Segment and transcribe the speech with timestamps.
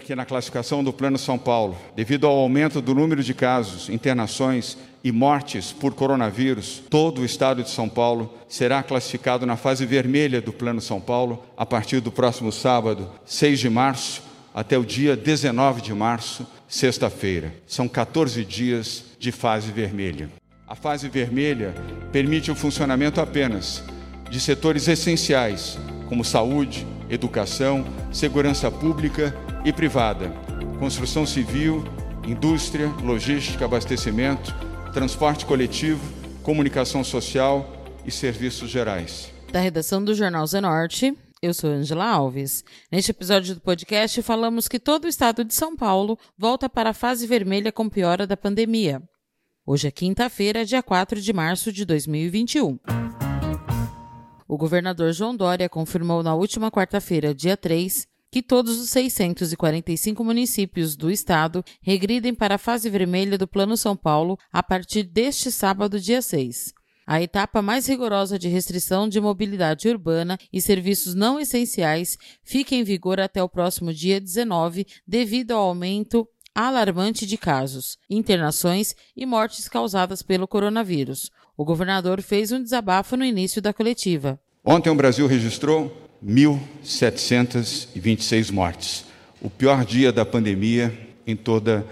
[0.00, 4.76] que na classificação do Plano São Paulo, devido ao aumento do número de casos, internações
[5.02, 10.40] e mortes por coronavírus, todo o estado de São Paulo será classificado na fase vermelha
[10.40, 14.22] do Plano São Paulo a partir do próximo sábado, 6 de março,
[14.54, 17.54] até o dia 19 de março, sexta-feira.
[17.66, 20.28] São 14 dias de fase vermelha.
[20.66, 21.74] A fase vermelha
[22.10, 23.84] permite o funcionamento apenas
[24.30, 29.34] de setores essenciais, como saúde, educação, segurança pública
[29.66, 30.30] e privada,
[30.78, 31.82] construção civil,
[32.24, 34.54] indústria, logística, abastecimento,
[34.94, 36.00] transporte coletivo,
[36.44, 37.68] comunicação social
[38.04, 39.32] e serviços gerais.
[39.50, 42.62] Da redação do Jornal Zenorte, eu sou Angela Alves.
[42.92, 46.94] Neste episódio do podcast, falamos que todo o estado de São Paulo volta para a
[46.94, 49.02] fase vermelha com piora da pandemia.
[49.66, 52.78] Hoje é quinta-feira, dia 4 de março de 2021.
[54.46, 60.96] O governador João Dória confirmou na última quarta-feira, dia 3, que todos os 645 municípios
[60.96, 66.00] do estado regridem para a fase vermelha do Plano São Paulo a partir deste sábado,
[66.00, 66.72] dia 6.
[67.06, 72.82] A etapa mais rigorosa de restrição de mobilidade urbana e serviços não essenciais fica em
[72.82, 79.68] vigor até o próximo dia 19, devido ao aumento alarmante de casos, internações e mortes
[79.68, 81.30] causadas pelo coronavírus.
[81.56, 84.40] O governador fez um desabafo no início da coletiva.
[84.64, 85.94] Ontem o Brasil registrou
[86.24, 89.04] 1.726 mortes,
[89.40, 90.92] o pior dia da pandemia
[91.26, 91.86] em toda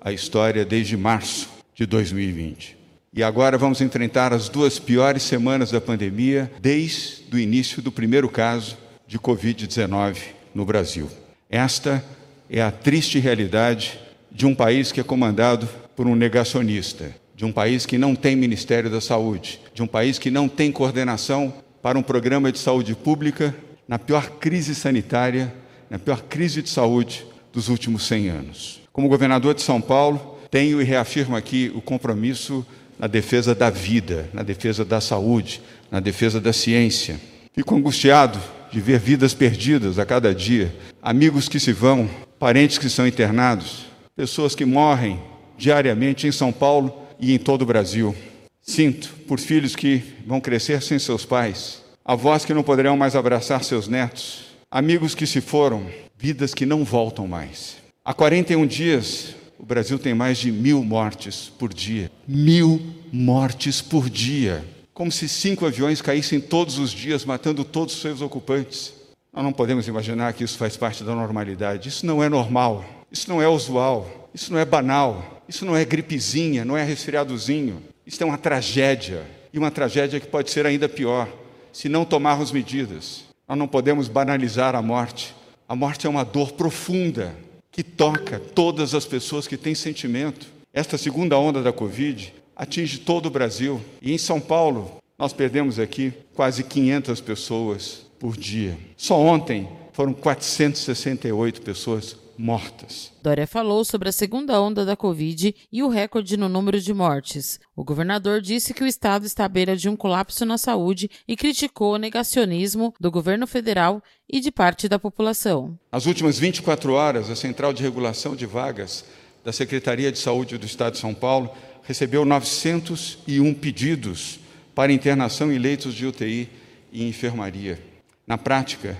[0.00, 2.76] a história desde março de 2020.
[3.12, 8.28] E agora vamos enfrentar as duas piores semanas da pandemia desde o início do primeiro
[8.28, 10.18] caso de Covid-19
[10.54, 11.10] no Brasil.
[11.48, 12.04] Esta
[12.50, 13.98] é a triste realidade
[14.30, 18.36] de um país que é comandado por um negacionista, de um país que não tem
[18.36, 21.52] Ministério da Saúde, de um país que não tem coordenação
[21.82, 23.54] para um programa de saúde pública
[23.88, 25.52] na pior crise sanitária,
[25.88, 28.80] na pior crise de saúde dos últimos 100 anos.
[28.92, 32.66] Como governador de São Paulo, tenho e reafirmo aqui o compromisso
[32.98, 35.60] na defesa da vida, na defesa da saúde,
[35.90, 37.20] na defesa da ciência.
[37.54, 38.38] Fico angustiado
[38.70, 42.08] de ver vidas perdidas a cada dia, amigos que se vão,
[42.38, 43.86] parentes que são internados,
[44.16, 45.20] pessoas que morrem
[45.56, 48.14] diariamente em São Paulo e em todo o Brasil.
[48.60, 53.64] Sinto por filhos que vão crescer sem seus pais, avós que não poderão mais abraçar
[53.64, 55.86] seus netos, amigos que se foram,
[56.16, 57.78] vidas que não voltam mais.
[58.04, 62.08] Há 41 dias, o Brasil tem mais de mil mortes por dia.
[62.26, 62.80] Mil
[63.12, 64.64] mortes por dia.
[64.94, 68.94] Como se cinco aviões caíssem todos os dias, matando todos os seus ocupantes.
[69.32, 71.88] Nós não podemos imaginar que isso faz parte da normalidade.
[71.88, 72.84] Isso não é normal.
[73.10, 74.30] Isso não é usual.
[74.32, 75.42] Isso não é banal.
[75.48, 77.82] Isso não é gripezinha, não é resfriadozinho.
[78.06, 79.26] Isso é uma tragédia.
[79.52, 81.28] E uma tragédia que pode ser ainda pior
[81.76, 83.24] se não tomarmos medidas.
[83.46, 85.34] Nós não podemos banalizar a morte.
[85.68, 87.36] A morte é uma dor profunda
[87.70, 90.46] que toca todas as pessoas que têm sentimento.
[90.72, 93.78] Esta segunda onda da Covid atinge todo o Brasil.
[94.00, 98.78] E em São Paulo, nós perdemos aqui quase 500 pessoas por dia.
[98.96, 103.12] Só ontem foram 468 pessoas mortas.
[103.22, 107.58] Dória falou sobre a segunda onda da Covid e o recorde no número de mortes.
[107.74, 111.36] O governador disse que o estado está à beira de um colapso na saúde e
[111.36, 115.78] criticou o negacionismo do governo federal e de parte da população.
[115.90, 119.04] Nas últimas 24 horas, a Central de Regulação de Vagas
[119.44, 121.50] da Secretaria de Saúde do Estado de São Paulo
[121.84, 124.40] recebeu 901 pedidos
[124.74, 126.48] para internação em leitos de UTI
[126.92, 127.80] e enfermaria.
[128.26, 128.96] Na prática,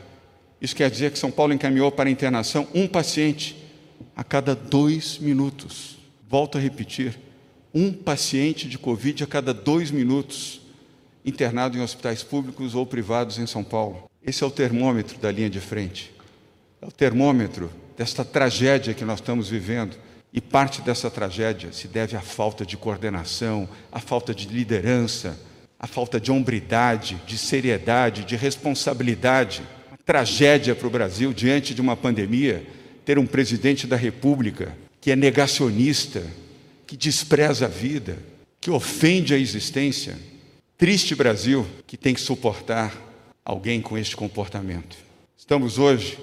[0.61, 3.57] isso quer dizer que São Paulo encaminhou para internação um paciente
[4.15, 5.99] a cada dois minutos.
[6.29, 7.19] Volto a repetir:
[7.75, 10.63] um paciente de Covid a cada dois minutos
[11.25, 14.09] internado em hospitais públicos ou privados em São Paulo.
[14.25, 16.13] Esse é o termômetro da linha de frente.
[16.81, 19.97] É o termômetro desta tragédia que nós estamos vivendo.
[20.33, 25.39] E parte dessa tragédia se deve à falta de coordenação, à falta de liderança,
[25.79, 29.63] à falta de hombridade, de seriedade, de responsabilidade
[30.07, 32.65] tragédia para o Brasil diante de uma pandemia
[33.05, 36.25] ter um presidente da República que é negacionista,
[36.87, 38.17] que despreza a vida,
[38.61, 40.17] que ofende a existência.
[40.79, 42.95] Triste Brasil que tem que suportar
[43.45, 44.97] alguém com este comportamento.
[45.37, 46.19] Estamos hoje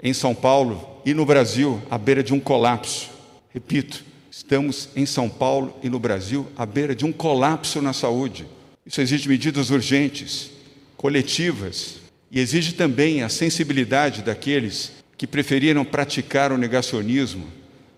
[0.00, 3.10] em São Paulo e no Brasil à beira de um colapso.
[3.52, 8.46] Repito, estamos em São Paulo e no Brasil à beira de um colapso na saúde.
[8.84, 10.50] Isso exige medidas urgentes,
[10.96, 12.05] coletivas,
[12.36, 17.46] e exige também a sensibilidade daqueles que preferiram praticar o negacionismo,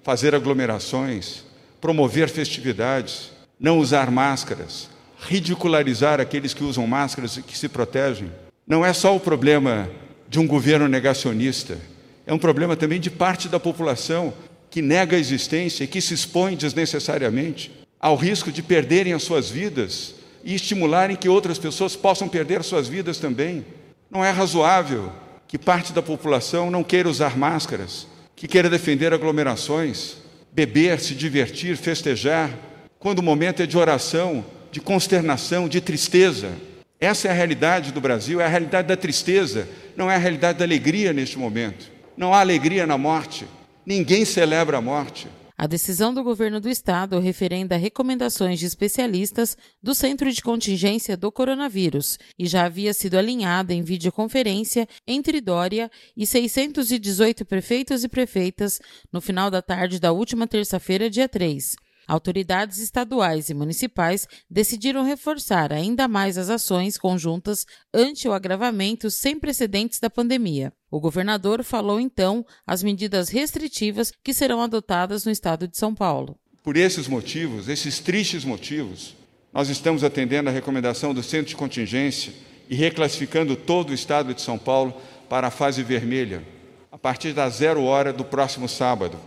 [0.05, 1.43] fazer aglomerações,
[1.81, 4.89] promover festividades, não usar máscaras,
[5.19, 8.31] ridicularizar aqueles que usam máscaras e que se protegem.
[8.65, 9.91] Não é só o problema
[10.29, 11.77] de um governo negacionista,
[12.25, 14.33] é um problema também de parte da população
[14.71, 19.51] que nega a existência e que se expõe desnecessariamente ao risco de perderem as suas
[19.51, 20.15] vidas
[20.45, 23.65] e estimularem que outras pessoas possam perder suas vidas também.
[24.11, 25.13] Não é razoável
[25.47, 30.17] que parte da população não queira usar máscaras, que queira defender aglomerações,
[30.53, 32.51] beber, se divertir, festejar,
[32.99, 36.53] quando o momento é de oração, de consternação, de tristeza.
[37.01, 40.59] Essa é a realidade do Brasil, é a realidade da tristeza, não é a realidade
[40.59, 41.91] da alegria neste momento.
[42.17, 43.47] Não há alegria na morte,
[43.87, 45.29] ninguém celebra a morte.
[45.61, 51.33] A decisão do governo do estado referenda recomendações de especialistas do Centro de Contingência do
[51.33, 58.81] Coronavírus e já havia sido alinhada em videoconferência entre Dória e 618 prefeitos e prefeitas
[59.13, 61.75] no final da tarde da última terça-feira, dia 3.
[62.09, 69.39] Autoridades estaduais e municipais decidiram reforçar ainda mais as ações conjuntas ante o agravamento sem
[69.39, 70.73] precedentes da pandemia.
[70.91, 76.35] O governador falou então as medidas restritivas que serão adotadas no estado de São Paulo.
[76.65, 79.15] Por esses motivos, esses tristes motivos,
[79.53, 82.33] nós estamos atendendo a recomendação do Centro de Contingência
[82.71, 84.95] e reclassificando todo o estado de São Paulo
[85.29, 86.43] para a fase vermelha,
[86.91, 89.21] a partir da zero hora do próximo sábado.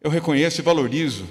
[0.00, 1.26] Eu reconheço e valorizo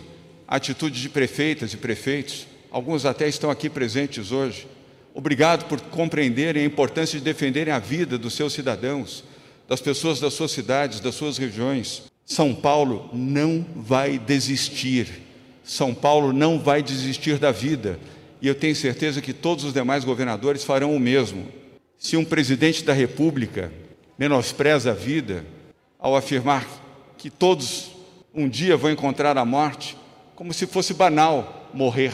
[0.48, 4.68] atitude de prefeitas e prefeitos, alguns até estão aqui presentes hoje.
[5.14, 9.24] Obrigado por compreenderem a importância de defenderem a vida dos seus cidadãos,
[9.68, 12.04] das pessoas das suas cidades, das suas regiões.
[12.26, 15.08] São Paulo não vai desistir.
[15.64, 18.00] São Paulo não vai desistir da vida.
[18.42, 21.48] E eu tenho certeza que todos os demais governadores farão o mesmo.
[21.98, 23.72] Se um presidente da República
[24.18, 25.46] menospreza a vida
[25.98, 26.68] ao afirmar
[27.18, 27.92] que todos
[28.34, 29.98] um dia vão encontrar a morte,
[30.36, 32.14] como se fosse banal morrer,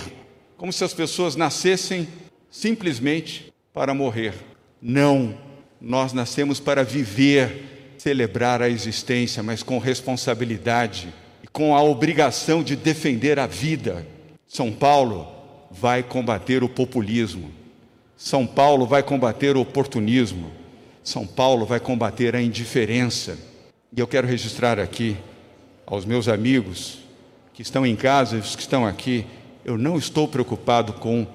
[0.56, 2.07] como se as pessoas nascessem
[2.50, 4.33] simplesmente para morrer.
[4.81, 5.35] Não,
[5.79, 11.12] nós nascemos para viver, celebrar a existência, mas com responsabilidade
[11.44, 14.06] e com a obrigação de defender a vida.
[14.47, 15.27] São Paulo
[15.71, 17.51] vai combater o populismo.
[18.15, 20.51] São Paulo vai combater o oportunismo.
[21.03, 23.38] São Paulo vai combater a indiferença.
[23.95, 25.18] E eu quero registrar aqui
[25.88, 27.00] aos meus amigos
[27.62, 29.24] que estão em casa e os que estão aqui,
[29.63, 31.28] eu não estou preocupado com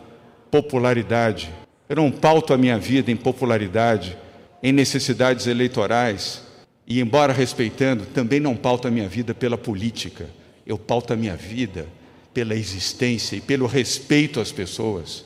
[0.51, 1.49] popularidade.
[1.89, 4.19] Eu não pauto a minha vida em popularidade,
[4.61, 6.43] em necessidades eleitorais.
[6.85, 10.29] E, embora respeitando, também não pauto a minha vida pela política.
[10.67, 11.87] Eu pauto a minha vida
[12.35, 15.25] pela existência e pelo respeito às pessoas.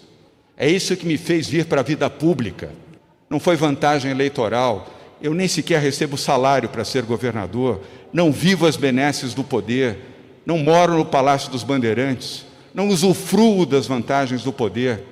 [0.54, 2.70] É isso que me fez vir para a vida pública.
[3.30, 5.16] Não foi vantagem eleitoral.
[5.22, 7.80] Eu nem sequer recebo salário para ser governador.
[8.12, 10.09] Não vivo as benesses do poder
[10.50, 12.44] não moro no Palácio dos Bandeirantes,
[12.74, 15.04] não usufruo das vantagens do poder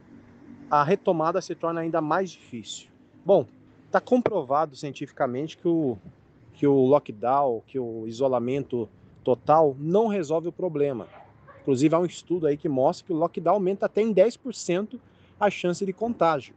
[0.71, 2.89] a retomada se torna ainda mais difícil.
[3.25, 3.47] Bom,
[3.87, 5.99] está comprovado cientificamente que o,
[6.55, 8.89] que o lockdown, que o isolamento
[9.23, 11.07] total não resolve o problema.
[11.63, 14.99] Inclusive, há um estudo aí que mostra que o lockdown aumenta até em 10%
[15.39, 16.55] a chance de contágio.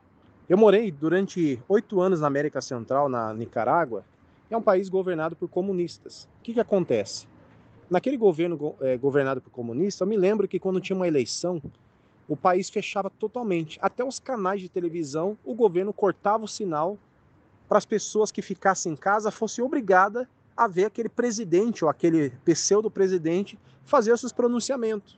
[0.49, 4.03] Eu morei durante oito anos na América Central, na Nicarágua,
[4.49, 6.27] é um país governado por comunistas.
[6.39, 7.27] O que, que acontece?
[7.89, 11.61] Naquele governo é, governado por comunistas, eu me lembro que quando tinha uma eleição,
[12.27, 13.79] o país fechava totalmente.
[13.81, 16.97] Até os canais de televisão, o governo cortava o sinal
[17.67, 22.31] para as pessoas que ficassem em casa fossem obrigadas a ver aquele presidente ou aquele
[22.43, 25.17] pseudo-presidente fazer seus pronunciamentos.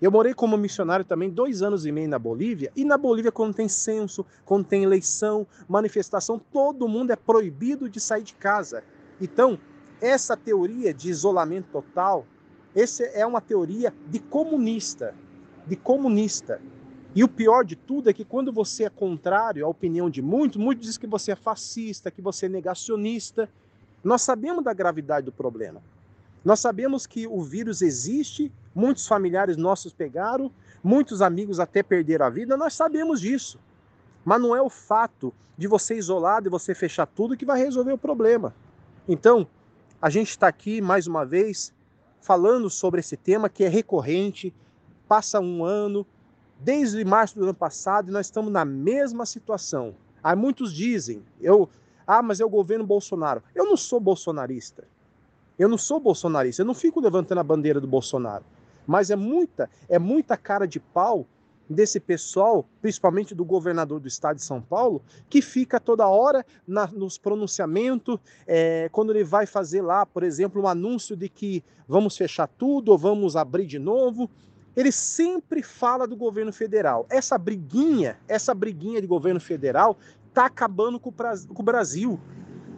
[0.00, 3.54] Eu morei como missionário também dois anos e meio na Bolívia, e na Bolívia, quando
[3.54, 8.84] tem censo, quando tem eleição, manifestação, todo mundo é proibido de sair de casa.
[9.20, 9.58] Então,
[10.00, 12.26] essa teoria de isolamento total,
[12.74, 15.14] essa é uma teoria de comunista,
[15.66, 16.60] de comunista.
[17.14, 20.58] E o pior de tudo é que quando você é contrário à opinião de muitos,
[20.58, 23.48] muitos dizem que você é fascista, que você é negacionista.
[24.04, 25.80] Nós sabemos da gravidade do problema.
[26.44, 30.52] Nós sabemos que o vírus existe, muitos familiares nossos pegaram,
[30.84, 33.58] muitos amigos até perderam a vida, nós sabemos disso.
[34.24, 37.92] Mas não é o fato de você isolar, de você fechar tudo que vai resolver
[37.92, 38.54] o problema.
[39.08, 39.48] Então,
[40.00, 41.72] a gente está aqui mais uma vez
[42.20, 44.52] falando sobre esse tema que é recorrente,
[45.08, 46.06] passa um ano,
[46.58, 49.94] desde março do ano passado, e nós estamos na mesma situação.
[50.22, 51.68] Há muitos dizem, eu,
[52.06, 53.42] ah, mas é o governo Bolsonaro.
[53.54, 54.84] Eu não sou bolsonarista.
[55.58, 58.44] Eu não sou bolsonarista, eu não fico levantando a bandeira do Bolsonaro.
[58.86, 61.26] Mas é muita, é muita cara de pau
[61.68, 66.86] desse pessoal, principalmente do governador do estado de São Paulo, que fica toda hora na,
[66.86, 72.16] nos pronunciamentos, é, quando ele vai fazer lá, por exemplo, um anúncio de que vamos
[72.16, 74.30] fechar tudo ou vamos abrir de novo.
[74.76, 77.06] Ele sempre fala do governo federal.
[77.08, 79.96] Essa briguinha, essa briguinha de governo federal
[80.28, 82.20] está acabando com o Brasil.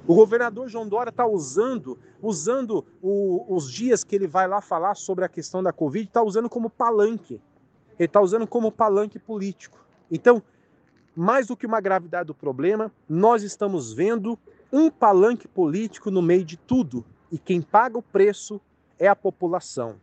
[0.07, 4.95] O governador João Dória está usando, usando o, os dias que ele vai lá falar
[4.95, 7.41] sobre a questão da Covid, está usando como palanque.
[7.99, 9.79] Ele está usando como palanque político.
[10.11, 10.43] Então,
[11.15, 14.39] mais do que uma gravidade do problema, nós estamos vendo
[14.73, 17.05] um palanque político no meio de tudo.
[17.31, 18.61] E quem paga o preço
[18.99, 19.97] é a população.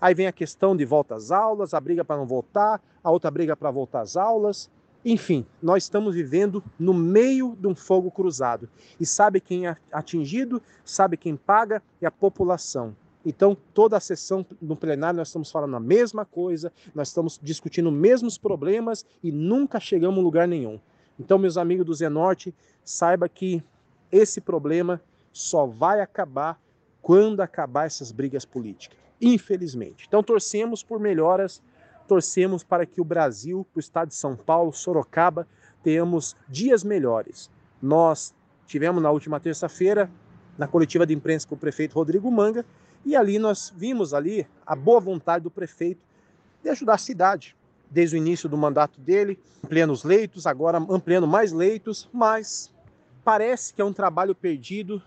[0.00, 3.30] Aí vem a questão de volta às aulas, a briga para não voltar, a outra
[3.30, 4.70] briga para voltar às aulas.
[5.04, 8.68] Enfim, nós estamos vivendo no meio de um fogo cruzado.
[8.98, 12.96] E sabe quem é atingido, sabe quem paga é a população.
[13.24, 17.88] Então, toda a sessão no plenário nós estamos falando a mesma coisa, nós estamos discutindo
[17.88, 20.78] os mesmos problemas e nunca chegamos a lugar nenhum.
[21.18, 22.54] Então, meus amigos do Zenorte,
[22.84, 23.62] saiba que
[24.10, 25.00] esse problema
[25.32, 26.60] só vai acabar
[27.00, 30.04] quando acabar essas brigas políticas, infelizmente.
[30.06, 31.62] Então, torcemos por melhoras
[32.06, 35.46] torcemos para que o Brasil, o estado de São Paulo, Sorocaba,
[35.82, 37.50] tenhamos dias melhores.
[37.80, 38.34] Nós
[38.66, 40.10] tivemos na última terça-feira,
[40.56, 42.64] na coletiva de imprensa com o prefeito Rodrigo Manga,
[43.04, 46.00] e ali nós vimos ali a boa vontade do prefeito
[46.62, 47.54] de ajudar a cidade,
[47.90, 52.72] desde o início do mandato dele, ampliando os leitos, agora ampliando mais leitos, mas
[53.22, 55.02] parece que é um trabalho perdido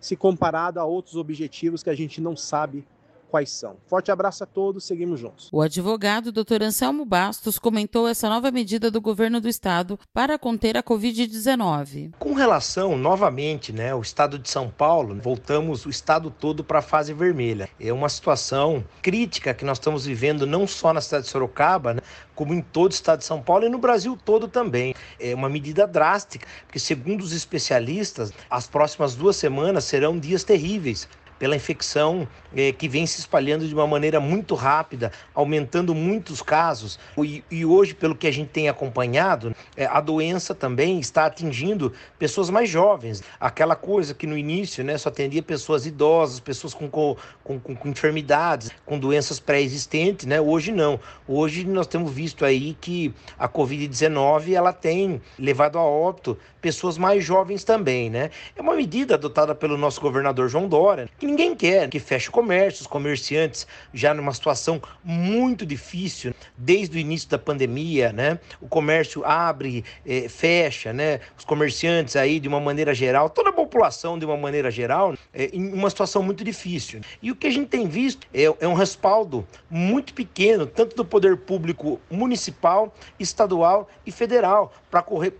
[0.00, 2.84] se comparado a outros objetivos que a gente não sabe
[3.28, 3.76] quais são.
[3.86, 5.48] Forte abraço a todos, seguimos juntos.
[5.52, 6.62] O advogado Dr.
[6.62, 12.12] Anselmo Bastos comentou essa nova medida do governo do estado para conter a Covid-19.
[12.18, 16.82] Com relação, novamente, né, o estado de São Paulo, voltamos o estado todo para a
[16.82, 17.68] fase vermelha.
[17.78, 22.00] É uma situação crítica que nós estamos vivendo não só na cidade de Sorocaba, né,
[22.34, 24.94] como em todo o estado de São Paulo e no Brasil todo também.
[25.18, 31.08] É uma medida drástica, porque segundo os especialistas, as próximas duas semanas serão dias terríveis
[31.38, 32.26] pela infecção
[32.56, 36.98] eh, que vem se espalhando de uma maneira muito rápida, aumentando muitos casos.
[37.18, 41.92] E, e hoje, pelo que a gente tem acompanhado, eh, a doença também está atingindo
[42.18, 43.22] pessoas mais jovens.
[43.40, 47.88] Aquela coisa que no início né, só atendia pessoas idosas, pessoas com, com, com, com
[47.88, 50.40] enfermidades, com doenças pré-existentes, né?
[50.40, 51.00] hoje não.
[51.26, 57.24] Hoje nós temos visto aí que a Covid-19 ela tem levado a óbito pessoas mais
[57.24, 58.10] jovens também.
[58.10, 58.30] Né?
[58.56, 62.32] É uma medida adotada pelo nosso governador João Dória, que ninguém quer que feche o
[62.38, 68.38] comércio, os comerciantes já numa situação muito difícil desde o início da pandemia, né?
[68.60, 71.18] O comércio abre, eh, fecha, né?
[71.36, 75.50] Os comerciantes aí de uma maneira geral, toda a população de uma maneira geral, eh,
[75.52, 77.00] em uma situação muito difícil.
[77.20, 81.04] E o que a gente tem visto é, é um respaldo muito pequeno, tanto do
[81.04, 84.72] poder público municipal, estadual e federal,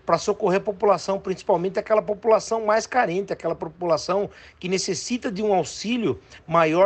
[0.05, 5.53] para socorrer a população, principalmente aquela população mais carente, aquela população que necessita de um
[5.53, 6.19] auxílio auxílio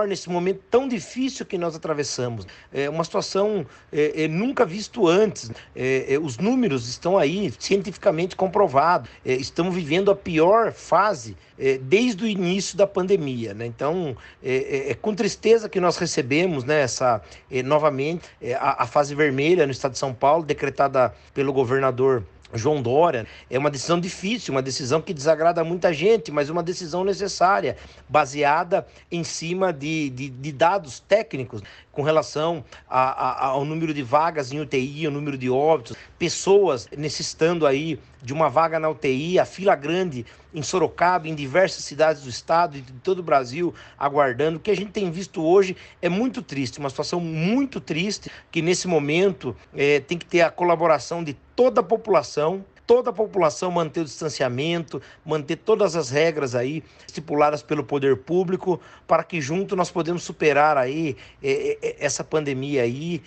[0.03, 2.45] maior nesse momento tão difícil que nós atravessamos.
[2.71, 5.51] É uma situação é, é, nunca visto antes.
[5.75, 9.09] É, é os números estão aí, cientificamente comprovados.
[9.25, 13.53] É, estamos vivendo a pior fase é, desde o início da pandemia.
[13.53, 13.65] Né?
[13.65, 17.21] Então, é, com tristeza que nós recebemos né, essa,
[17.65, 18.23] novamente
[18.59, 23.25] a, a fase vermelha no estado de São Paulo, decretada pelo governador João Dória.
[23.49, 28.85] É uma decisão difícil, uma decisão que desagrada muita gente, mas uma decisão necessária, baseada
[29.11, 31.61] em cima de, de, de dados técnicos
[31.93, 36.89] com relação a, a, ao número de vagas em UTI, o número de óbitos, pessoas
[36.97, 42.23] necessitando aí de uma vaga na UTI, a fila grande em Sorocaba, em diversas cidades
[42.23, 44.58] do estado e de todo o Brasil aguardando.
[44.58, 48.62] O que a gente tem visto hoje é muito triste, uma situação muito triste que
[48.62, 53.71] nesse momento é, tem que ter a colaboração de toda a população toda a população
[53.71, 59.75] manter o distanciamento, manter todas as regras aí estipuladas pelo poder público, para que junto
[59.75, 63.21] nós podemos superar aí é, é, essa pandemia aí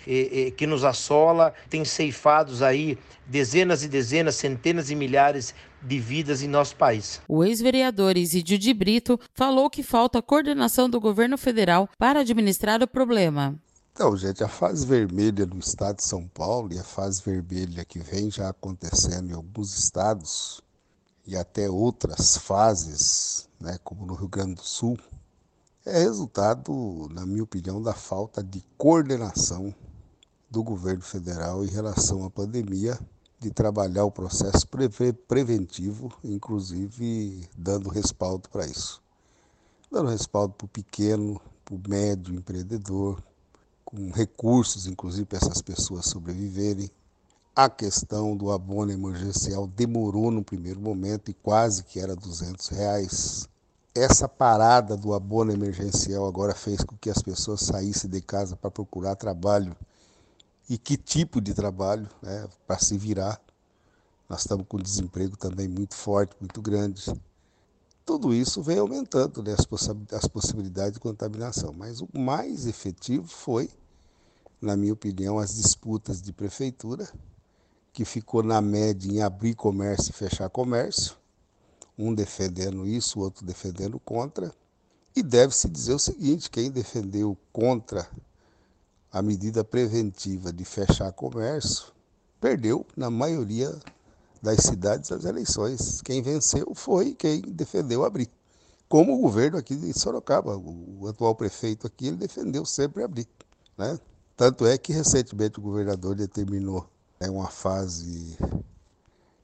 [0.55, 6.47] que nos assola, tem ceifados aí dezenas e dezenas, centenas e milhares de vidas em
[6.47, 7.21] nosso país.
[7.27, 12.87] O ex-vereador Isidio de Brito falou que falta coordenação do governo federal para administrar o
[12.87, 13.55] problema.
[13.97, 17.97] Então, gente, a fase vermelha no estado de São Paulo e a fase vermelha que
[17.97, 20.61] vem já acontecendo em alguns estados
[21.25, 24.99] e até outras fases, né, como no Rio Grande do Sul,
[25.83, 29.73] é resultado, na minha opinião, da falta de coordenação
[30.47, 32.99] do governo federal em relação à pandemia,
[33.39, 34.67] de trabalhar o processo
[35.27, 39.01] preventivo, inclusive dando respaldo para isso.
[39.91, 43.23] Dando respaldo para o pequeno, para o médio empreendedor,
[43.87, 46.91] com recursos, inclusive, para essas pessoas sobreviverem.
[47.55, 53.47] A questão do abono emergencial demorou no primeiro momento e quase que era 200 reais.
[53.95, 58.69] Essa parada do abono emergencial agora fez com que as pessoas saíssem de casa para
[58.69, 59.73] procurar trabalho
[60.69, 63.41] e que tipo de trabalho, né, para se virar.
[64.27, 67.01] Nós estamos com desemprego também muito forte, muito grande.
[68.07, 71.73] Tudo isso vem aumentando né, as possibilidades de contaminação.
[71.73, 73.69] Mas o mais efetivo foi,
[74.61, 77.05] na minha opinião, as disputas de prefeitura,
[77.91, 81.17] que ficou na média em abrir comércio e fechar comércio,
[81.97, 84.53] um defendendo isso, o outro defendendo contra.
[85.13, 88.09] E deve-se dizer o seguinte: quem defendeu contra
[89.11, 91.87] a medida preventiva de fechar comércio
[92.39, 93.77] perdeu na maioria
[94.41, 96.01] das cidades as eleições.
[96.01, 98.29] Quem venceu foi quem defendeu abrir.
[98.89, 103.27] Como o governo aqui de Sorocaba, o atual prefeito aqui, ele defendeu sempre abrir.
[103.77, 103.99] Né?
[104.35, 106.87] Tanto é que recentemente o governador determinou
[107.19, 108.37] né, uma fase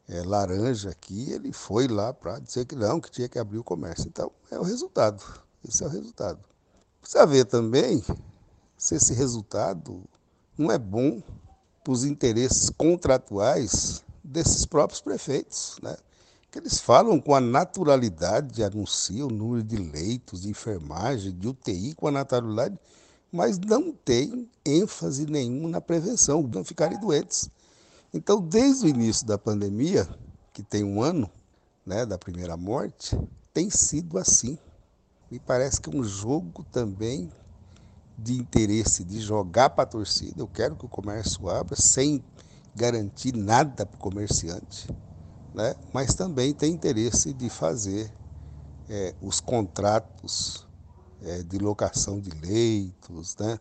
[0.08, 3.64] é, laranja aqui, ele foi lá para dizer que não, que tinha que abrir o
[3.64, 4.08] comércio.
[4.08, 5.24] Então, é o resultado.
[5.68, 6.40] Esse é o resultado.
[7.02, 8.04] Precisa ver também
[8.78, 10.04] se esse resultado
[10.58, 11.22] não é bom
[11.84, 15.96] para os interesses contratuais desses próprios prefeitos, né?
[16.52, 21.96] que eles falam com a naturalidade, anunciam o número de leitos, de enfermagem, de UTI
[21.96, 22.78] com a naturalidade,
[23.32, 27.50] mas não tem ênfase nenhuma na prevenção, não ficarem doentes.
[28.14, 30.08] Então, desde o início da pandemia,
[30.52, 31.30] que tem um ano
[31.84, 33.18] né, da primeira morte,
[33.52, 34.58] tem sido assim.
[35.32, 37.32] Me parece que é um jogo também
[38.16, 40.40] de interesse de jogar para a torcida.
[40.40, 42.24] Eu quero que o comércio abra sem
[42.76, 44.90] garantir nada para o comerciante,
[45.54, 45.76] né?
[45.94, 48.12] mas também tem interesse de fazer
[48.90, 50.68] é, os contratos
[51.22, 53.60] é, de locação de leitos, né?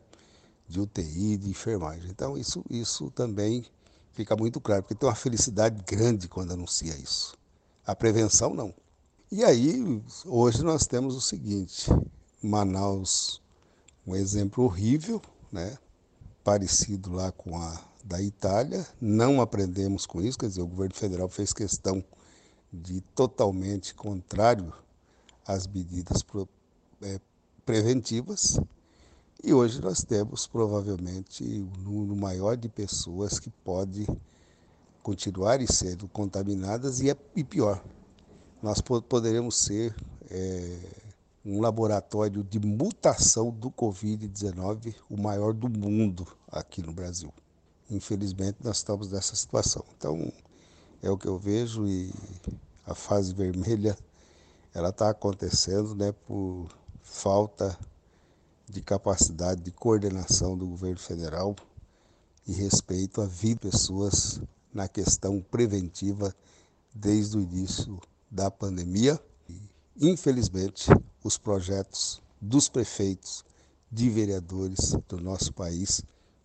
[0.69, 2.11] de UTI, de enfermagem.
[2.11, 3.65] Então, isso, isso também
[4.13, 7.37] fica muito claro, porque tem uma felicidade grande quando anuncia isso.
[7.87, 8.73] A prevenção, não.
[9.31, 11.91] E aí, hoje nós temos o seguinte:
[12.43, 13.41] Manaus,
[14.07, 15.21] um exemplo horrível,
[15.51, 15.77] né?
[16.45, 21.29] parecido lá com a da Itália, não aprendemos com isso, quer dizer, o governo federal
[21.29, 22.05] fez questão
[22.73, 24.73] de totalmente contrário
[25.47, 26.25] às medidas
[27.03, 27.21] é,
[27.65, 28.59] preventivas.
[29.43, 34.07] E hoje nós temos provavelmente um número maior de pessoas que pode
[35.03, 37.83] continuar sendo contaminadas e, é, e pior,
[38.63, 39.95] nós poderemos ser
[40.31, 40.79] é,
[41.45, 47.33] um laboratório de mutação do Covid-19, o maior do mundo aqui no Brasil
[47.95, 49.85] infelizmente nós estamos nessa situação.
[49.97, 50.33] Então
[51.03, 52.13] é o que eu vejo e
[52.87, 53.97] a fase vermelha
[54.75, 56.69] ela está acontecendo né, por
[57.03, 57.79] falta
[58.69, 61.55] de capacidade de coordenação do governo federal
[62.47, 64.41] e respeito vida de pessoas
[64.73, 66.35] na questão preventiva
[66.95, 68.01] desde o início
[68.31, 69.21] da pandemia.
[69.49, 69.61] E,
[70.01, 70.87] infelizmente,
[71.23, 73.45] os projetos dos prefeitos,
[73.91, 76.03] de vereadores do nosso país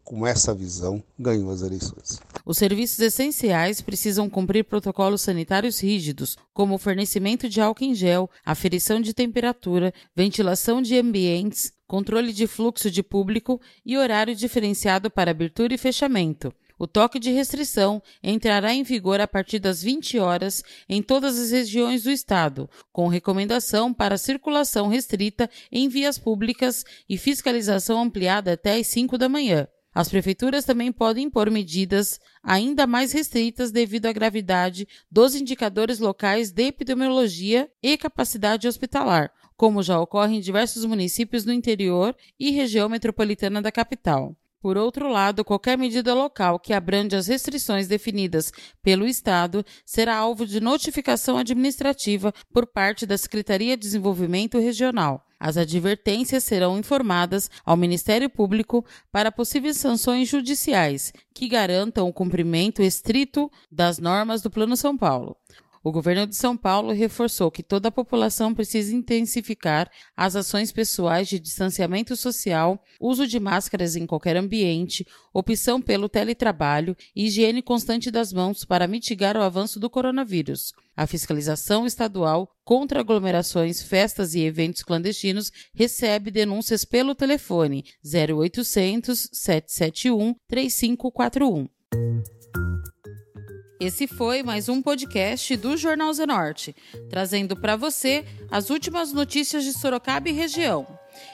[0.08, 2.22] com essa visão, ganhou as eleições.
[2.46, 8.30] Os serviços essenciais precisam cumprir protocolos sanitários rígidos, como o fornecimento de álcool em gel,
[8.46, 15.32] aferição de temperatura, ventilação de ambientes, controle de fluxo de público e horário diferenciado para
[15.32, 16.54] abertura e fechamento.
[16.80, 21.52] O toque de restrição entrará em vigor a partir das 20 horas em todas as
[21.52, 28.76] regiões do estado, com recomendação para circulação restrita em vias públicas e fiscalização ampliada até
[28.76, 29.68] às 5 da manhã.
[29.98, 36.52] As prefeituras também podem impor medidas ainda mais restritas devido à gravidade dos indicadores locais
[36.52, 42.88] de epidemiologia e capacidade hospitalar, como já ocorre em diversos municípios no interior e região
[42.88, 44.36] metropolitana da capital.
[44.62, 48.52] Por outro lado, qualquer medida local que abrande as restrições definidas
[48.84, 55.27] pelo Estado será alvo de notificação administrativa por parte da Secretaria de Desenvolvimento Regional.
[55.40, 62.82] As advertências serão informadas ao Ministério Público para possíveis sanções judiciais que garantam o cumprimento
[62.82, 65.38] estrito das normas do Plano São Paulo.
[65.88, 71.30] O governo de São Paulo reforçou que toda a população precisa intensificar as ações pessoais
[71.30, 78.12] de distanciamento social, uso de máscaras em qualquer ambiente, opção pelo teletrabalho e higiene constante
[78.12, 80.74] das mãos para mitigar o avanço do coronavírus.
[80.94, 90.36] A fiscalização estadual contra aglomerações, festas e eventos clandestinos recebe denúncias pelo telefone 0800 771
[90.50, 91.70] 3541.
[93.80, 96.76] Esse foi mais um podcast do Jornal Zenorte,
[97.10, 100.88] trazendo para você as últimas notícias de Sorocaba e região.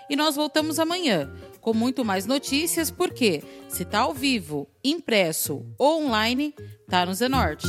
[0.10, 6.04] E nós voltamos amanhã com muito mais notícias, porque se tá ao vivo, impresso ou
[6.04, 6.54] online,
[6.90, 7.68] tá no Zenorte.